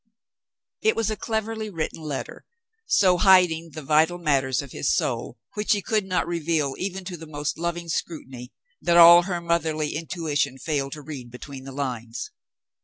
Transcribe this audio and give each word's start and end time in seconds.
It 0.81 0.95
was 0.95 1.11
a 1.11 1.15
cleverly 1.15 1.69
written 1.69 2.01
letter, 2.01 2.43
so 2.87 3.19
hiding 3.19 3.69
the 3.69 3.83
vital 3.83 4.17
matters 4.17 4.63
of 4.63 4.71
his 4.71 4.91
soul, 4.91 5.37
which 5.53 5.73
he 5.73 5.81
could 5.83 6.05
not 6.05 6.25
reveal 6.25 6.73
even 6.79 7.03
to 7.05 7.17
the 7.17 7.27
most 7.27 7.59
loving 7.59 7.87
scrutiny, 7.87 8.51
that 8.81 8.97
all 8.97 9.21
her 9.21 9.39
motherly 9.39 9.93
intuition 9.95 10.57
failed 10.57 10.93
to 10.93 11.03
read 11.03 11.29
between 11.29 11.65
the 11.65 11.71
lines. 11.71 12.31